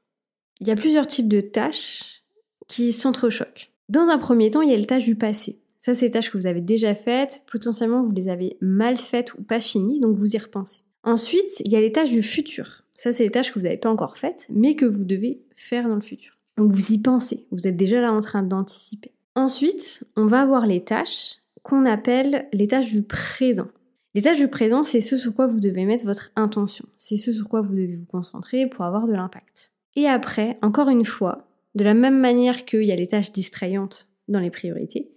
il 0.60 0.68
y 0.68 0.72
a 0.72 0.76
plusieurs 0.76 1.08
types 1.08 1.28
de 1.28 1.42
tâches 1.42 2.24
qui 2.68 2.92
s'entrechoquent. 2.92 3.72
Dans 3.88 4.08
un 4.08 4.18
premier 4.18 4.52
temps, 4.52 4.62
il 4.62 4.70
y 4.70 4.74
a 4.74 4.78
les 4.78 4.86
tâches 4.86 5.06
du 5.06 5.16
passé. 5.16 5.62
Ça, 5.80 5.96
c'est 5.96 6.06
les 6.06 6.12
tâches 6.12 6.30
que 6.30 6.38
vous 6.38 6.48
avez 6.48 6.62
déjà 6.62 6.94
faites, 6.94 7.44
potentiellement 7.50 8.02
vous 8.02 8.12
les 8.12 8.28
avez 8.28 8.58
mal 8.62 8.98
faites 8.98 9.34
ou 9.36 9.44
pas 9.44 9.60
finies, 9.60 10.00
donc 10.00 10.18
vous 10.18 10.36
y 10.36 10.38
repensez. 10.38 10.82
Ensuite, 11.04 11.62
il 11.62 11.72
y 11.72 11.76
a 11.76 11.82
les 11.82 11.92
tâches 11.92 12.10
du 12.10 12.22
futur. 12.22 12.84
Ça, 12.92 13.14
c'est 13.14 13.24
les 13.24 13.32
tâches 13.32 13.54
que 13.54 13.60
vous 13.60 13.64
n'avez 13.64 13.78
pas 13.78 13.90
encore 13.90 14.18
faites, 14.18 14.46
mais 14.50 14.76
que 14.76 14.86
vous 14.86 15.06
devez 15.06 15.42
faire 15.56 15.88
dans 15.88 15.96
le 15.96 16.02
futur. 16.02 16.32
Donc 16.58 16.72
vous 16.72 16.92
y 16.92 16.98
pensez, 16.98 17.48
vous 17.52 17.68
êtes 17.68 17.78
déjà 17.78 18.02
là 18.02 18.12
en 18.12 18.20
train 18.20 18.44
d'anticiper. 18.44 19.14
Ensuite, 19.36 20.06
on 20.18 20.26
va 20.26 20.42
avoir 20.42 20.66
les 20.66 20.84
tâches 20.84 21.38
qu'on 21.64 21.86
appelle 21.86 22.48
les 22.54 22.68
tâches 22.68 22.92
du 22.92 23.04
présent. 23.04 23.68
Les 24.16 24.22
tâches 24.22 24.40
du 24.40 24.48
présent, 24.48 24.84
c'est 24.84 25.02
ce 25.02 25.18
sur 25.18 25.34
quoi 25.34 25.48
vous 25.48 25.60
devez 25.60 25.86
mettre 25.86 26.06
votre 26.06 26.32
intention. 26.36 26.86
C'est 26.98 27.18
ce 27.18 27.32
sur 27.32 27.48
quoi 27.48 27.62
vous 27.62 27.74
devez 27.74 27.96
vous 27.96 28.06
concentrer 28.06 28.68
pour 28.68 28.86
avoir 28.86 29.08
de 29.08 29.14
l'impact. 29.14 29.72
Et 29.96 30.08
après, 30.08 30.58
encore 30.62 30.90
une 30.90 31.06
fois, 31.06 31.48
de 31.76 31.84
la 31.84 31.94
même 31.94 32.20
manière 32.20 32.66
qu'il 32.66 32.84
y 32.84 32.92
a 32.92 32.96
les 32.96 33.08
tâches 33.08 33.32
distrayantes 33.32 34.10
dans 34.28 34.40
les 34.40 34.50
priorités, 34.50 35.12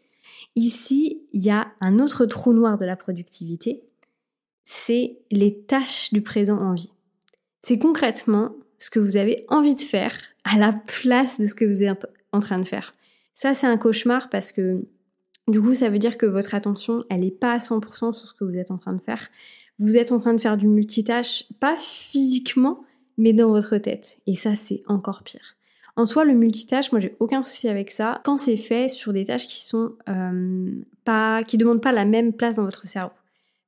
ici, 0.57 1.23
il 1.33 1.43
y 1.43 1.51
a 1.51 1.69
un 1.81 1.99
autre 1.99 2.27
trou 2.27 2.53
noir 2.53 2.77
de 2.77 2.85
la 2.85 2.97
productivité 2.97 3.83
c'est 4.65 5.19
les 5.31 5.61
tâches 5.63 6.13
du 6.13 6.23
présent 6.23 6.59
en 6.59 6.75
vie. 6.75 6.93
C'est 7.61 7.79
concrètement 7.79 8.55
ce 8.79 8.91
que 8.91 8.99
vous 8.99 9.17
avez 9.17 9.45
envie 9.49 9.75
de 9.75 9.81
faire 9.81 10.17
à 10.45 10.59
la 10.59 10.73
place 10.73 11.41
de 11.41 11.47
ce 11.47 11.55
que 11.55 11.65
vous 11.65 11.85
êtes 11.85 12.07
en 12.33 12.41
train 12.41 12.59
de 12.59 12.65
faire. 12.65 12.93
Ça, 13.35 13.55
c'est 13.55 13.67
un 13.67 13.77
cauchemar 13.77 14.29
parce 14.29 14.53
que 14.53 14.85
du 15.49 15.61
coup, 15.61 15.75
ça 15.75 15.91
veut 15.91 15.99
dire 15.99 16.19
que 16.19 16.27
votre 16.27 16.55
attention, 16.55 17.01
elle 17.11 17.21
n'est 17.21 17.31
pas 17.31 17.53
à 17.53 17.59
100% 17.59 18.13
sur 18.13 18.29
ce 18.29 18.35
que 18.35 18.45
vous 18.45 18.59
êtes 18.59 18.71
en 18.71 18.79
train 18.79 18.93
de 18.93 19.01
faire. 19.01 19.29
Vous 19.79 19.97
êtes 19.97 20.13
en 20.13 20.21
train 20.21 20.35
de 20.35 20.41
faire 20.41 20.57
du 20.57 20.69
multitâche, 20.69 21.45
pas 21.59 21.77
physiquement, 21.79 22.85
mais 23.19 23.33
dans 23.33 23.51
votre 23.51 23.77
tête. 23.79 24.21
Et 24.27 24.35
ça, 24.35 24.55
c'est 24.55 24.83
encore 24.87 25.23
pire. 25.23 25.57
En 25.97 26.05
soi, 26.05 26.25
le 26.25 26.35
multitâche, 26.35 26.93
moi, 26.93 27.01
j'ai 27.01 27.17
aucun 27.19 27.43
souci 27.43 27.69
avec 27.69 27.91
ça 27.91 28.21
quand 28.25 28.39
c'est 28.39 28.57
fait 28.57 28.89
sur 28.89 29.13
des 29.13 29.25
tâches 29.25 29.47
qui 29.47 29.67
sont 29.67 29.93
euh, 30.09 30.71
pas, 31.05 31.43
qui 31.43 31.59
demandent 31.59 31.83
pas 31.83 31.93
la 31.93 32.05
même 32.05 32.33
place 32.33 32.57
dans 32.57 32.65
votre 32.65 32.87
cerveau. 32.87 33.13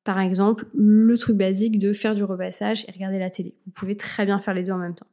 Par 0.04 0.20
exemple, 0.20 0.66
le 0.74 1.16
truc 1.18 1.36
basique 1.36 1.78
de 1.78 1.92
faire 1.92 2.14
du 2.14 2.24
repassage 2.24 2.84
et 2.88 2.92
regarder 2.92 3.18
la 3.18 3.30
télé. 3.30 3.54
Vous 3.66 3.72
pouvez 3.72 3.96
très 3.96 4.24
bien 4.26 4.38
faire 4.38 4.54
les 4.54 4.62
deux 4.62 4.72
en 4.72 4.78
même 4.78 4.94
temps. 4.94 5.06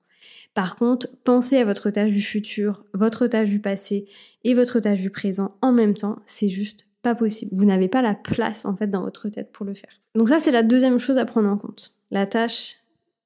Par 0.54 0.76
contre, 0.76 1.08
pensez 1.24 1.58
à 1.58 1.66
votre 1.66 1.90
tâche 1.90 2.12
du 2.12 2.22
futur, 2.22 2.84
votre 2.94 3.28
tâche 3.28 3.50
du 3.50 3.62
passé 3.62 4.06
et 4.44 4.54
votre 4.54 4.80
tâche 4.80 5.00
du 5.00 5.10
présent 5.10 5.56
en 5.62 5.72
même 5.72 5.94
temps, 5.94 6.20
c'est 6.26 6.50
juste 6.50 6.88
pas 7.02 7.16
possible. 7.16 7.52
Vous 7.56 7.66
n'avez 7.66 7.88
pas 7.88 8.02
la 8.02 8.14
place 8.14 8.66
en 8.66 8.76
fait 8.76 8.88
dans 8.88 9.02
votre 9.02 9.30
tête 9.30 9.52
pour 9.52 9.66
le 9.66 9.74
faire. 9.74 10.02
Donc 10.16 10.30
ça 10.30 10.40
c'est 10.40 10.52
la 10.52 10.64
deuxième 10.64 11.00
chose 11.00 11.18
à 11.18 11.26
prendre 11.26 11.50
en 11.50 11.58
compte. 11.58 11.94
La 12.12 12.28
tâche, 12.28 12.76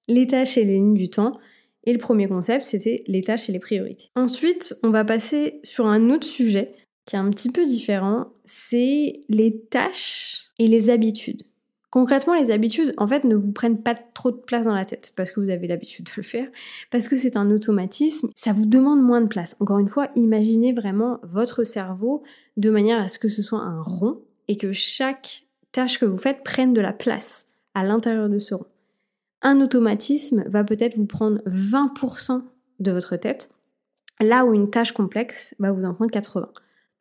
les 0.08 0.28
tâches 0.28 0.58
et 0.58 0.66
les 0.66 0.76
lignes 0.76 0.94
du 0.94 1.10
temps. 1.10 1.32
Et 1.88 1.94
le 1.94 2.00
premier 2.00 2.28
concept, 2.28 2.66
c'était 2.66 3.04
les 3.06 3.22
tâches 3.22 3.48
et 3.48 3.52
les 3.52 3.60
priorités. 3.60 4.10
Ensuite, 4.16 4.76
on 4.82 4.90
va 4.90 5.06
passer 5.06 5.60
sur 5.64 5.86
un 5.86 6.10
autre 6.10 6.26
sujet 6.26 6.74
qui 7.06 7.16
est 7.16 7.20
un 7.20 7.30
petit 7.30 7.52
peu 7.52 7.64
différent, 7.64 8.34
c'est 8.46 9.22
les 9.30 9.60
tâches 9.70 10.46
et 10.58 10.68
les 10.68 10.90
habitudes. 10.90 11.44
Concrètement, 11.96 12.34
les 12.34 12.52
habitudes, 12.52 12.94
en 12.98 13.08
fait, 13.08 13.24
ne 13.24 13.36
vous 13.36 13.54
prennent 13.54 13.82
pas 13.82 13.96
trop 13.96 14.30
de 14.30 14.36
place 14.36 14.66
dans 14.66 14.76
la 14.76 14.84
tête 14.84 15.14
parce 15.16 15.32
que 15.32 15.40
vous 15.40 15.50
avez 15.50 15.66
l'habitude 15.66 16.04
de 16.04 16.12
le 16.18 16.24
faire, 16.24 16.50
parce 16.92 17.08
que 17.08 17.16
c'est 17.16 17.38
un 17.38 17.50
automatisme, 17.52 18.32
ça 18.36 18.52
vous 18.52 18.66
demande 18.66 19.02
moins 19.02 19.22
de 19.22 19.28
place. 19.28 19.56
Encore 19.62 19.80
une 19.80 19.88
fois, 19.88 20.10
imaginez 20.18 20.74
vraiment 20.74 21.22
votre 21.24 21.64
cerveau 21.64 22.22
de 22.58 22.70
manière 22.70 23.00
à 23.00 23.08
ce 23.08 23.18
que 23.18 23.30
ce 23.30 23.42
soit 23.42 23.62
un 23.62 23.82
rond 23.82 24.20
et 24.50 24.58
que 24.58 24.74
chaque 24.74 25.46
tâche 25.72 25.98
que 25.98 26.04
vous 26.04 26.18
faites 26.18 26.44
prenne 26.44 26.74
de 26.74 26.82
la 26.82 26.92
place 26.92 27.48
à 27.76 27.86
l'intérieur 27.86 28.28
de 28.28 28.40
ce 28.40 28.56
rond. 28.56 28.68
un 29.42 29.62
automatisme 29.62 30.44
va 30.48 30.66
peut-être 30.66 30.98
vous 30.98 31.06
prendre 31.06 31.40
20% 31.48 32.44
de 32.82 32.92
votre 32.92 33.16
tête, 33.16 33.50
là 34.20 34.44
où 34.44 34.54
une 34.54 34.70
tâche 34.70 34.92
complexe 34.92 35.56
va 35.60 35.72
vous 35.72 35.86
en 35.86 35.94
prendre 35.94 36.12
80%. 36.12 36.50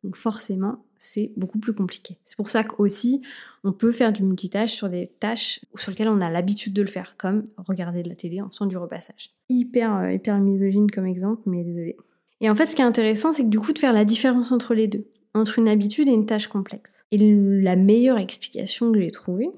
Donc 0.05 0.15
forcément, 0.15 0.84
c'est 0.97 1.31
beaucoup 1.37 1.59
plus 1.59 1.73
compliqué. 1.73 2.17
C'est 2.23 2.37
pour 2.37 2.49
ça 2.49 2.63
qu'aussi, 2.63 3.21
on 3.63 3.71
peut 3.71 3.91
faire 3.91 4.13
du 4.13 4.23
multitâche 4.23 4.73
sur 4.73 4.89
des 4.89 5.11
tâches 5.19 5.59
sur 5.75 5.91
lesquelles 5.91 6.09
on 6.09 6.21
a 6.21 6.29
l'habitude 6.29 6.73
de 6.73 6.81
le 6.81 6.87
faire, 6.87 7.15
comme 7.17 7.43
regarder 7.57 8.03
de 8.03 8.09
la 8.09 8.15
télé 8.15 8.41
en 8.41 8.49
faisant 8.49 8.65
du 8.65 8.77
repassage. 8.77 9.31
Hyper, 9.49 10.01
euh, 10.01 10.11
hyper 10.11 10.37
misogyne 10.39 10.89
comme 10.89 11.05
exemple, 11.05 11.43
mais 11.45 11.63
désolé. 11.63 11.97
Et 12.41 12.49
en 12.49 12.55
fait, 12.55 12.65
ce 12.65 12.75
qui 12.75 12.81
est 12.81 12.85
intéressant, 12.85 13.31
c'est 13.31 13.43
que 13.43 13.49
du 13.49 13.59
coup, 13.59 13.73
de 13.73 13.79
faire 13.79 13.93
la 13.93 14.05
différence 14.05 14.51
entre 14.51 14.73
les 14.73 14.87
deux, 14.87 15.07
entre 15.33 15.59
une 15.59 15.67
habitude 15.67 16.07
et 16.07 16.13
une 16.13 16.25
tâche 16.25 16.47
complexe. 16.47 17.05
Et 17.11 17.17
la 17.17 17.75
meilleure 17.75 18.17
explication 18.17 18.91
que 18.91 18.99
j'ai 18.99 19.11
trouvée, 19.11 19.49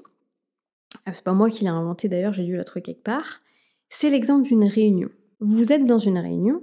ah, 1.06 1.12
c'est 1.12 1.24
pas 1.24 1.32
moi 1.32 1.50
qui 1.50 1.64
l'ai 1.64 1.70
inventé 1.70 2.08
d'ailleurs, 2.08 2.32
j'ai 2.32 2.44
dû 2.44 2.56
la 2.56 2.64
trouver 2.64 2.82
quelque 2.82 3.02
part, 3.02 3.40
c'est 3.88 4.10
l'exemple 4.10 4.46
d'une 4.46 4.64
réunion. 4.64 5.08
Vous 5.40 5.72
êtes 5.72 5.84
dans 5.84 5.98
une 5.98 6.18
réunion, 6.18 6.62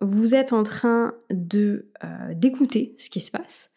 vous 0.00 0.34
êtes 0.34 0.52
en 0.52 0.62
train 0.62 1.14
euh, 1.32 2.34
d'écouter 2.34 2.94
ce 2.98 3.10
qui 3.10 3.20
se 3.20 3.30
passe. 3.30 3.71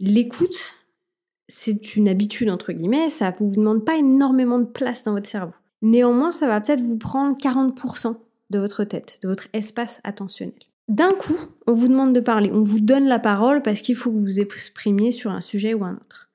L'écoute, 0.00 0.74
c'est 1.48 1.96
une 1.96 2.08
habitude 2.08 2.50
entre 2.50 2.72
guillemets, 2.72 3.10
ça 3.10 3.30
ne 3.30 3.36
vous 3.36 3.54
demande 3.54 3.84
pas 3.84 3.96
énormément 3.96 4.58
de 4.58 4.64
place 4.64 5.04
dans 5.04 5.12
votre 5.12 5.28
cerveau. 5.28 5.54
Néanmoins, 5.82 6.32
ça 6.32 6.46
va 6.46 6.60
peut-être 6.60 6.80
vous 6.80 6.98
prendre 6.98 7.36
40% 7.36 8.16
de 8.50 8.58
votre 8.58 8.84
tête, 8.84 9.18
de 9.22 9.28
votre 9.28 9.48
espace 9.52 10.00
attentionnel. 10.04 10.54
D'un 10.88 11.10
coup, 11.10 11.36
on 11.66 11.72
vous 11.72 11.88
demande 11.88 12.14
de 12.14 12.20
parler, 12.20 12.50
on 12.52 12.62
vous 12.62 12.80
donne 12.80 13.06
la 13.06 13.18
parole 13.18 13.62
parce 13.62 13.80
qu'il 13.80 13.96
faut 13.96 14.10
que 14.10 14.16
vous 14.16 14.24
vous 14.24 14.40
exprimiez 14.40 15.10
sur 15.10 15.30
un 15.30 15.40
sujet 15.40 15.74
ou 15.74 15.84
un 15.84 15.94
autre. 15.94 16.30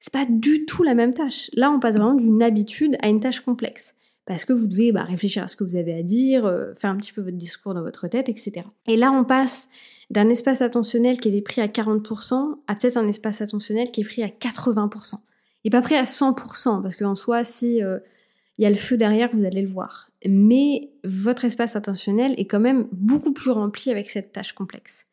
C'est 0.00 0.12
pas 0.12 0.26
du 0.28 0.66
tout 0.66 0.82
la 0.82 0.94
même 0.94 1.14
tâche. 1.14 1.50
Là, 1.54 1.70
on 1.70 1.80
passe 1.80 1.96
vraiment 1.96 2.14
d'une 2.14 2.42
habitude 2.42 2.96
à 3.00 3.08
une 3.08 3.20
tâche 3.20 3.40
complexe 3.40 3.94
parce 4.26 4.44
que 4.44 4.52
vous 4.52 4.66
devez 4.66 4.92
bah, 4.92 5.04
réfléchir 5.04 5.42
à 5.42 5.48
ce 5.48 5.56
que 5.56 5.64
vous 5.64 5.76
avez 5.76 5.94
à 5.94 6.02
dire, 6.02 6.44
euh, 6.44 6.74
faire 6.74 6.90
un 6.90 6.96
petit 6.96 7.12
peu 7.12 7.22
votre 7.22 7.36
discours 7.36 7.74
dans 7.74 7.82
votre 7.82 8.06
tête, 8.08 8.28
etc. 8.28 8.66
Et 8.86 8.96
là, 8.96 9.12
on 9.12 9.24
passe 9.24 9.68
d'un 10.10 10.28
espace 10.28 10.62
attentionnel 10.62 11.18
qui 11.18 11.36
est 11.36 11.42
pris 11.42 11.60
à 11.60 11.66
40% 11.66 12.58
à 12.66 12.74
peut-être 12.74 12.96
un 12.96 13.08
espace 13.08 13.40
attentionnel 13.40 13.90
qui 13.90 14.02
est 14.02 14.04
pris 14.04 14.22
à 14.22 14.28
80%. 14.28 15.14
Et 15.64 15.70
pas 15.70 15.82
pris 15.82 15.96
à 15.96 16.04
100%, 16.04 16.82
parce 16.82 16.96
qu'en 16.96 17.16
soi, 17.16 17.42
si 17.42 17.82
euh, 17.82 17.98
il 18.58 18.62
y 18.62 18.66
a 18.66 18.70
le 18.70 18.76
feu 18.76 18.96
derrière, 18.96 19.30
vous 19.32 19.44
allez 19.44 19.62
le 19.62 19.68
voir. 19.68 20.08
Mais 20.24 20.90
votre 21.04 21.44
espace 21.44 21.76
attentionnel 21.76 22.34
est 22.38 22.46
quand 22.46 22.60
même 22.60 22.86
beaucoup 22.92 23.32
plus 23.32 23.50
rempli 23.50 23.90
avec 23.90 24.08
cette 24.08 24.32
tâche 24.32 24.52
complexe. 24.52 25.06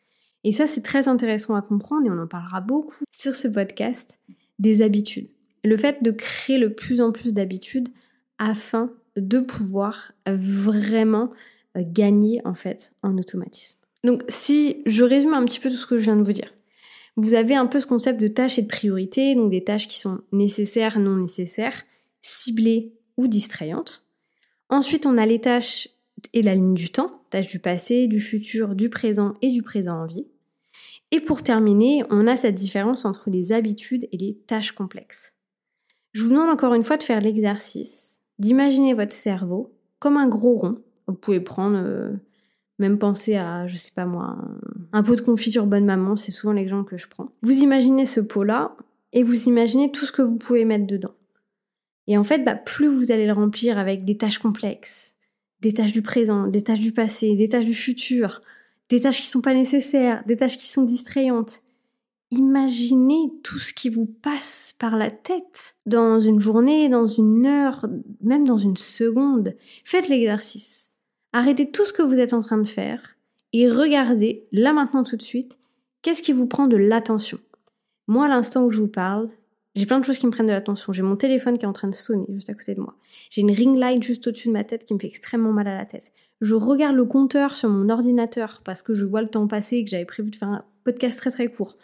Et 0.43 0.51
ça, 0.51 0.67
c'est 0.67 0.81
très 0.81 1.07
intéressant 1.07 1.55
à 1.55 1.61
comprendre 1.61 2.05
et 2.05 2.09
on 2.09 2.21
en 2.21 2.27
parlera 2.27 2.61
beaucoup 2.61 3.03
sur 3.11 3.35
ce 3.35 3.47
podcast 3.47 4.19
des 4.59 4.81
habitudes. 4.81 5.29
Le 5.63 5.77
fait 5.77 6.03
de 6.03 6.11
créer 6.11 6.57
le 6.57 6.73
plus 6.73 7.01
en 7.01 7.11
plus 7.11 7.33
d'habitudes 7.33 7.89
afin 8.37 8.91
de 9.15 9.39
pouvoir 9.39 10.11
vraiment 10.27 11.31
euh, 11.77 11.83
gagner 11.85 12.41
en 12.45 12.53
fait 12.53 12.93
en 13.03 13.17
automatisme. 13.17 13.82
Donc 14.03 14.23
si 14.27 14.81
je 14.85 15.03
résume 15.03 15.33
un 15.33 15.45
petit 15.45 15.59
peu 15.59 15.69
tout 15.69 15.75
ce 15.75 15.85
que 15.85 15.97
je 15.97 16.03
viens 16.03 16.15
de 16.15 16.23
vous 16.23 16.33
dire, 16.33 16.53
vous 17.15 17.35
avez 17.35 17.55
un 17.55 17.67
peu 17.67 17.79
ce 17.79 17.87
concept 17.87 18.19
de 18.19 18.27
tâches 18.27 18.57
et 18.57 18.63
de 18.63 18.67
priorités, 18.67 19.35
donc 19.35 19.51
des 19.51 19.63
tâches 19.63 19.87
qui 19.87 19.99
sont 19.99 20.21
nécessaires, 20.31 20.99
non 20.99 21.15
nécessaires, 21.15 21.83
ciblées 22.21 22.93
ou 23.17 23.27
distrayantes. 23.27 24.03
Ensuite, 24.69 25.05
on 25.05 25.17
a 25.17 25.25
les 25.25 25.39
tâches 25.39 25.89
et 26.33 26.41
la 26.41 26.55
ligne 26.55 26.73
du 26.73 26.91
temps, 26.91 27.21
tâches 27.29 27.47
du 27.47 27.59
passé, 27.59 28.07
du 28.07 28.19
futur, 28.19 28.75
du 28.75 28.89
présent 28.89 29.35
et 29.41 29.51
du 29.51 29.61
présent 29.61 30.03
en 30.03 30.05
vie. 30.05 30.27
Et 31.11 31.19
pour 31.19 31.43
terminer, 31.43 32.03
on 32.09 32.25
a 32.25 32.35
cette 32.35 32.55
différence 32.55 33.05
entre 33.05 33.29
les 33.29 33.51
habitudes 33.51 34.07
et 34.11 34.17
les 34.17 34.35
tâches 34.47 34.71
complexes. 34.71 35.35
Je 36.13 36.23
vous 36.23 36.29
demande 36.29 36.49
encore 36.49 36.73
une 36.73 36.83
fois 36.83 36.97
de 36.97 37.03
faire 37.03 37.21
l'exercice 37.21 38.23
d'imaginer 38.39 38.93
votre 38.93 39.13
cerveau 39.13 39.77
comme 39.99 40.17
un 40.17 40.27
gros 40.27 40.55
rond. 40.55 40.81
Vous 41.07 41.13
pouvez 41.13 41.39
prendre, 41.39 41.77
euh, 41.77 42.13
même 42.79 42.97
penser 42.97 43.35
à, 43.35 43.67
je 43.67 43.77
sais 43.77 43.91
pas 43.95 44.05
moi, 44.05 44.37
un, 44.91 45.03
pot 45.03 45.15
de 45.15 45.21
confiture 45.21 45.67
bonne 45.67 45.85
maman, 45.85 46.15
c'est 46.15 46.31
souvent 46.31 46.53
l'exemple 46.53 46.89
que 46.89 46.97
je 46.97 47.07
prends. 47.07 47.29
Vous 47.41 47.59
imaginez 47.59 48.05
ce 48.05 48.19
pot-là 48.19 48.75
et 49.11 49.23
vous 49.23 49.47
imaginez 49.47 49.91
tout 49.91 50.05
ce 50.05 50.11
que 50.11 50.21
vous 50.21 50.37
pouvez 50.37 50.65
mettre 50.65 50.87
dedans. 50.87 51.13
Et 52.07 52.17
en 52.17 52.23
fait, 52.23 52.43
bah, 52.43 52.55
plus 52.55 52.87
vous 52.87 53.11
allez 53.11 53.27
le 53.27 53.33
remplir 53.33 53.77
avec 53.77 54.05
des 54.05 54.17
tâches 54.17 54.39
complexes, 54.39 55.15
des 55.61 55.73
tâches 55.73 55.93
du 55.93 56.01
présent, 56.01 56.47
des 56.47 56.63
tâches 56.63 56.79
du 56.79 56.91
passé, 56.91 57.35
des 57.35 57.47
tâches 57.47 57.65
du 57.65 57.75
futur, 57.75 58.41
des 58.89 59.01
tâches 59.01 59.21
qui 59.21 59.27
sont 59.27 59.41
pas 59.41 59.53
nécessaires, 59.53 60.23
des 60.25 60.35
tâches 60.35 60.57
qui 60.57 60.67
sont 60.67 60.83
distrayantes, 60.83 61.63
imaginez 62.33 63.31
tout 63.43 63.59
ce 63.59 63.73
qui 63.73 63.89
vous 63.89 64.05
passe 64.05 64.75
par 64.79 64.97
la 64.97 65.11
tête 65.11 65.75
dans 65.85 66.19
une 66.19 66.39
journée, 66.39 66.89
dans 66.89 67.05
une 67.05 67.45
heure, 67.45 67.85
même 68.21 68.45
dans 68.45 68.57
une 68.57 68.77
seconde. 68.77 69.55
Faites 69.85 70.09
l'exercice. 70.09 70.92
Arrêtez 71.33 71.71
tout 71.71 71.85
ce 71.85 71.93
que 71.93 72.03
vous 72.03 72.19
êtes 72.19 72.33
en 72.33 72.41
train 72.41 72.59
de 72.59 72.67
faire 72.67 73.17
et 73.53 73.69
regardez, 73.69 74.47
là 74.51 74.71
maintenant 74.73 75.03
tout 75.03 75.15
de 75.15 75.21
suite, 75.21 75.59
qu'est-ce 76.01 76.21
qui 76.21 76.33
vous 76.33 76.47
prend 76.47 76.67
de 76.67 76.77
l'attention. 76.77 77.39
Moi, 78.07 78.25
à 78.25 78.29
l'instant 78.29 78.63
où 78.63 78.69
je 78.69 78.79
vous 78.79 78.87
parle, 78.87 79.29
j'ai 79.75 79.87
plein 79.87 79.99
de 79.99 80.05
choses 80.05 80.19
qui 80.19 80.27
me 80.27 80.31
prennent 80.31 80.47
de 80.47 80.51
l'attention. 80.51 80.93
J'ai 80.93 81.01
mon 81.01 81.15
téléphone 81.15 81.57
qui 81.57 81.65
est 81.65 81.67
en 81.67 81.73
train 81.73 81.87
de 81.87 81.95
sonner 81.95 82.27
juste 82.29 82.49
à 82.49 82.53
côté 82.53 82.75
de 82.75 82.81
moi. 82.81 82.95
J'ai 83.31 83.41
une 83.41 83.51
ring 83.51 83.75
light 83.75 84.03
juste 84.03 84.27
au-dessus 84.27 84.49
de 84.49 84.53
ma 84.53 84.63
tête 84.63 84.85
qui 84.85 84.93
me 84.93 84.99
fait 84.99 85.07
extrêmement 85.07 85.51
mal 85.51 85.67
à 85.67 85.75
la 85.75 85.85
tête. 85.85 86.13
Je 86.41 86.53
regarde 86.53 86.95
le 86.95 87.05
compteur 87.05 87.55
sur 87.55 87.69
mon 87.69 87.89
ordinateur 87.89 88.61
parce 88.63 88.83
que 88.83 88.93
je 88.93 89.05
vois 89.05 89.21
le 89.21 89.29
temps 89.29 89.47
passer 89.47 89.77
et 89.77 89.83
que 89.83 89.89
j'avais 89.89 90.05
prévu 90.05 90.29
de 90.29 90.35
faire 90.35 90.49
un 90.49 90.65
podcast 90.83 91.17
très 91.17 91.31
très 91.31 91.47
court. 91.47 91.77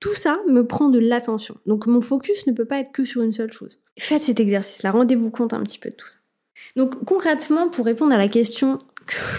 Tout 0.00 0.14
ça 0.14 0.38
me 0.48 0.66
prend 0.66 0.88
de 0.88 0.98
l'attention. 0.98 1.56
Donc 1.66 1.86
mon 1.86 2.00
focus 2.00 2.46
ne 2.46 2.52
peut 2.52 2.64
pas 2.64 2.80
être 2.80 2.92
que 2.92 3.04
sur 3.04 3.22
une 3.22 3.32
seule 3.32 3.52
chose. 3.52 3.80
Faites 3.98 4.22
cet 4.22 4.40
exercice-là, 4.40 4.92
rendez-vous 4.92 5.30
compte 5.30 5.52
un 5.52 5.62
petit 5.62 5.78
peu 5.78 5.90
de 5.90 5.96
tout 5.96 6.06
ça. 6.06 6.18
Donc 6.76 7.04
concrètement, 7.04 7.68
pour 7.68 7.84
répondre 7.84 8.14
à 8.14 8.18
la 8.18 8.28
question 8.28 8.78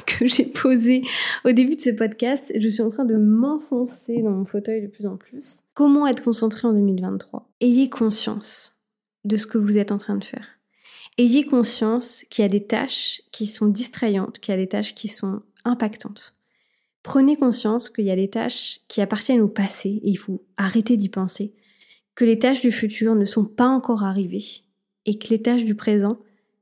que, 0.06 0.26
j'ai 0.28 0.46
posée 0.46 1.04
au 1.46 1.52
début 1.52 1.76
de 1.76 1.82
ce 1.82 1.90
podcast, 1.92 2.52
je 2.56 2.70
suis 2.70 2.82
en 2.82 2.90
train 2.90 3.06
de 3.06 3.16
m'enfoncer 3.16 4.22
dans 4.22 4.32
mon 4.32 4.46
fauteuil 4.46 4.82
de 4.82 4.88
plus 4.88 5.06
en 5.06 5.18
plus. 5.18 5.62
Comment 5.74 6.08
être 6.08 6.24
concentré 6.24 6.68
en 6.68 6.74
2023 6.74 7.50
Ayez 7.62 7.90
conscience 7.90 8.76
de 9.26 9.38
ce 9.38 9.48
que 9.48 9.58
vous 9.58 9.78
êtes 9.78 9.92
en 9.92 9.98
train 9.98 10.16
de 10.16 10.24
faire. 10.24 10.48
Ayez 11.18 11.46
conscience 11.46 12.26
qu'il 12.30 12.44
y 12.44 12.46
a 12.46 12.50
des 12.50 12.66
tâches 12.66 13.22
qui 13.32 13.46
sont 13.46 13.68
distrayantes, 13.68 14.40
qu'il 14.40 14.54
y 14.54 14.58
a 14.58 14.62
des 14.62 14.70
tâches 14.70 14.96
qui 14.96 15.08
sont 15.08 15.42
impactantes. 15.66 16.36
Prenez 17.04 17.36
conscience 17.36 17.90
qu'il 17.90 18.06
y 18.06 18.12
a 18.12 18.16
des 18.16 18.30
tâches 18.30 18.80
qui 18.88 19.02
appartiennent 19.02 19.42
au 19.42 19.48
passé 19.48 19.90
et 20.04 20.10
il 20.10 20.18
faut 20.18 20.44
arrêter 20.58 20.98
d'y 20.98 21.10
penser, 21.10 21.54
que 22.16 22.26
les 22.26 22.40
tâches 22.40 22.62
du 22.62 22.72
futur 22.72 23.16
ne 23.16 23.26
sont 23.26 23.46
pas 23.46 23.68
encore 23.68 24.04
arrivées 24.04 24.64
et 25.06 25.18
que 25.18 25.30
les 25.30 25.42
tâches 25.42 25.66
du 25.66 25.76
présent 25.76 26.20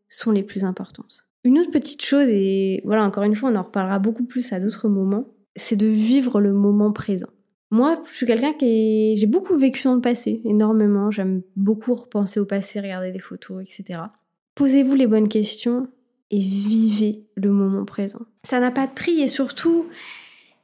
sont 0.09 0.31
les 0.31 0.43
plus 0.43 0.65
importantes. 0.65 1.27
Une 1.43 1.59
autre 1.59 1.71
petite 1.71 2.03
chose, 2.03 2.27
et 2.29 2.81
voilà, 2.85 3.03
encore 3.03 3.23
une 3.23 3.35
fois, 3.35 3.49
on 3.49 3.55
en 3.55 3.63
reparlera 3.63 3.99
beaucoup 3.99 4.25
plus 4.25 4.51
à 4.53 4.59
d'autres 4.59 4.89
moments, 4.89 5.27
c'est 5.55 5.75
de 5.75 5.87
vivre 5.87 6.41
le 6.41 6.53
moment 6.53 6.91
présent. 6.91 7.29
Moi, 7.69 8.01
je 8.09 8.15
suis 8.15 8.25
quelqu'un 8.25 8.53
qui 8.53 9.17
j'ai 9.17 9.25
beaucoup 9.25 9.57
vécu 9.57 9.83
dans 9.83 9.95
le 9.95 10.01
passé, 10.01 10.41
énormément. 10.45 11.11
J'aime 11.11 11.41
beaucoup 11.55 11.95
repenser 11.95 12.39
au 12.39 12.45
passé, 12.45 12.79
regarder 12.79 13.11
des 13.11 13.19
photos, 13.19 13.61
etc. 13.61 13.99
Posez-vous 14.55 14.95
les 14.95 15.07
bonnes 15.07 15.27
questions 15.27 15.87
et 16.31 16.39
vivez 16.39 17.25
le 17.35 17.51
moment 17.51 17.83
présent. 17.85 18.21
Ça 18.43 18.59
n'a 18.59 18.71
pas 18.71 18.87
de 18.87 18.93
prix 18.93 19.21
et 19.21 19.27
surtout, 19.27 19.85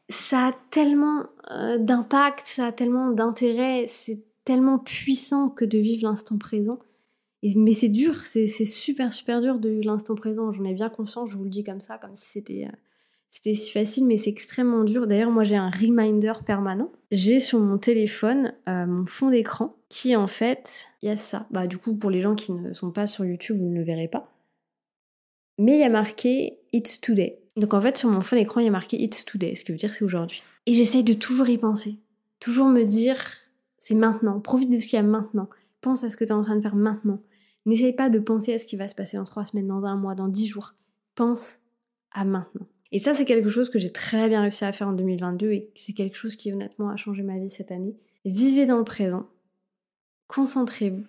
ça 0.07 0.47
a 0.47 0.51
tellement 0.71 1.25
euh, 1.51 1.77
d'impact, 1.77 2.43
ça 2.45 2.67
a 2.67 2.71
tellement 2.71 3.11
d'intérêt, 3.11 3.85
c'est 3.89 4.23
tellement 4.45 4.79
puissant 4.79 5.49
que 5.49 5.65
de 5.65 5.77
vivre 5.77 6.07
l'instant 6.07 6.37
présent. 6.37 6.79
Mais 7.43 7.73
c'est 7.73 7.89
dur, 7.89 8.25
c'est 8.25 8.47
super 8.47 9.11
super 9.11 9.41
dur 9.41 9.59
de 9.59 9.81
l'instant 9.83 10.15
présent. 10.15 10.51
J'en 10.51 10.63
ai 10.63 10.73
bien 10.73 10.89
conscience, 10.89 11.29
je 11.29 11.35
vous 11.35 11.43
le 11.43 11.49
dis 11.49 11.63
comme 11.63 11.81
ça, 11.81 11.97
comme 11.97 12.15
si 12.15 12.25
c'était 12.25 12.65
euh, 12.65 12.75
c'était 13.31 13.53
si 13.53 13.71
facile, 13.71 14.05
mais 14.05 14.15
c'est 14.15 14.29
extrêmement 14.29 14.83
dur. 14.83 15.07
D'ailleurs, 15.07 15.31
moi 15.31 15.43
j'ai 15.43 15.57
un 15.57 15.69
reminder 15.69 16.33
permanent. 16.45 16.91
J'ai 17.11 17.39
sur 17.39 17.59
mon 17.59 17.77
téléphone 17.77 18.53
euh, 18.69 18.85
mon 18.85 19.05
fond 19.05 19.29
d'écran 19.29 19.75
qui 19.89 20.15
en 20.15 20.27
fait, 20.27 20.87
il 21.01 21.09
y 21.09 21.11
a 21.11 21.17
ça. 21.17 21.47
Bah 21.51 21.67
du 21.67 21.77
coup, 21.77 21.95
pour 21.95 22.11
les 22.11 22.21
gens 22.21 22.35
qui 22.35 22.53
ne 22.53 22.71
sont 22.71 22.91
pas 22.91 23.07
sur 23.07 23.25
YouTube, 23.25 23.57
vous 23.57 23.65
ne 23.65 23.75
le 23.75 23.83
verrez 23.83 24.07
pas. 24.07 24.31
Mais 25.57 25.73
il 25.73 25.79
y 25.79 25.83
a 25.83 25.89
marqué 25.89 26.59
It's 26.71 27.01
Today. 27.01 27.39
Donc 27.57 27.73
en 27.73 27.81
fait, 27.81 27.97
sur 27.97 28.09
mon 28.09 28.21
fond 28.21 28.35
d'écran, 28.35 28.61
il 28.61 28.65
y 28.65 28.69
a 28.69 28.71
marqué 28.71 29.01
It's 29.01 29.25
Today, 29.25 29.55
ce 29.55 29.65
qui 29.65 29.71
veut 29.71 29.77
dire 29.77 29.93
c'est 29.93 30.05
aujourd'hui. 30.05 30.43
Et 30.65 30.73
j'essaye 30.73 31.03
de 31.03 31.13
toujours 31.13 31.49
y 31.49 31.57
penser. 31.57 31.97
Toujours 32.39 32.67
me 32.67 32.83
dire 32.83 33.17
c'est 33.79 33.95
maintenant, 33.95 34.39
profite 34.39 34.69
de 34.69 34.79
ce 34.79 34.87
qu'il 34.87 34.95
y 34.95 34.99
a 34.99 35.03
maintenant. 35.03 35.49
Pense 35.81 36.05
à 36.05 36.09
ce 36.09 36.15
que 36.15 36.23
tu 36.23 36.29
es 36.29 36.33
en 36.33 36.43
train 36.43 36.55
de 36.55 36.61
faire 36.61 36.75
maintenant. 36.75 37.19
N'essaye 37.65 37.93
pas 37.93 38.09
de 38.09 38.19
penser 38.19 38.53
à 38.53 38.59
ce 38.59 38.67
qui 38.67 38.75
va 38.75 38.87
se 38.87 38.95
passer 38.95 39.17
dans 39.17 39.23
trois 39.23 39.45
semaines, 39.45 39.67
dans 39.67 39.85
un 39.85 39.95
mois, 39.95 40.15
dans 40.15 40.27
dix 40.27 40.47
jours. 40.47 40.73
Pense 41.15 41.59
à 42.11 42.25
maintenant. 42.25 42.67
Et 42.91 42.99
ça, 42.99 43.13
c'est 43.13 43.25
quelque 43.25 43.49
chose 43.49 43.69
que 43.69 43.79
j'ai 43.79 43.91
très 43.91 44.29
bien 44.29 44.41
réussi 44.41 44.65
à 44.65 44.71
faire 44.71 44.87
en 44.87 44.93
2022 44.93 45.51
et 45.51 45.71
c'est 45.73 45.93
quelque 45.93 46.15
chose 46.15 46.35
qui 46.35 46.53
honnêtement 46.53 46.89
a 46.89 46.95
changé 46.95 47.23
ma 47.23 47.39
vie 47.39 47.49
cette 47.49 47.71
année. 47.71 47.95
Vivez 48.23 48.65
dans 48.65 48.77
le 48.77 48.83
présent. 48.83 49.27
Concentrez-vous 50.27 51.03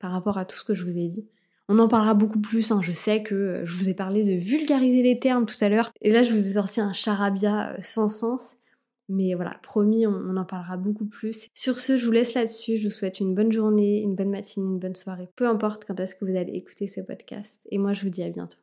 par 0.00 0.10
rapport 0.10 0.38
à 0.38 0.44
tout 0.44 0.56
ce 0.56 0.64
que 0.64 0.74
je 0.74 0.84
vous 0.84 0.96
ai 0.98 1.08
dit. 1.08 1.28
On 1.68 1.78
en 1.78 1.86
parlera 1.86 2.14
beaucoup 2.14 2.40
plus. 2.40 2.72
Hein. 2.72 2.80
Je 2.82 2.90
sais 2.90 3.22
que 3.22 3.34
euh, 3.34 3.64
je 3.64 3.76
vous 3.76 3.88
ai 3.88 3.94
parlé 3.94 4.24
de 4.24 4.32
vulgariser 4.32 5.04
les 5.04 5.20
termes 5.20 5.46
tout 5.46 5.54
à 5.60 5.68
l'heure. 5.68 5.92
Et 6.00 6.10
là, 6.10 6.24
je 6.24 6.32
vous 6.32 6.48
ai 6.48 6.52
sorti 6.54 6.80
un 6.80 6.92
charabia 6.92 7.70
euh, 7.70 7.76
sans 7.80 8.08
sens. 8.08 8.56
Mais 9.10 9.34
voilà, 9.34 9.58
promis, 9.62 10.06
on, 10.06 10.36
en 10.36 10.44
parlera 10.44 10.76
beaucoup 10.76 11.04
plus. 11.04 11.48
Sur 11.52 11.80
ce, 11.80 11.96
je 11.96 12.06
vous 12.06 12.12
laisse 12.12 12.34
là-dessus. 12.34 12.76
Je 12.76 12.84
vous 12.84 12.94
souhaite 12.94 13.20
une 13.20 13.34
bonne 13.34 13.52
journée, 13.52 14.00
une 14.00 14.14
bonne 14.14 14.30
matinée, 14.30 14.66
une 14.66 14.78
bonne 14.78 14.94
soirée. 14.94 15.28
Peu 15.36 15.46
importe 15.46 15.84
quand 15.84 15.98
est-ce 15.98 16.14
que 16.14 16.24
vous 16.24 16.36
allez 16.36 16.52
écouter 16.52 16.86
ce 16.86 17.00
podcast. 17.00 17.66
Et 17.70 17.78
moi, 17.78 17.92
je 17.92 18.02
vous 18.02 18.10
dis 18.10 18.22
à 18.22 18.30
bientôt. 18.30 18.60